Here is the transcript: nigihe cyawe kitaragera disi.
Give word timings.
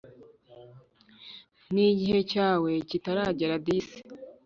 nigihe 1.73 2.19
cyawe 2.31 2.71
kitaragera 2.89 3.55
disi. 3.65 3.99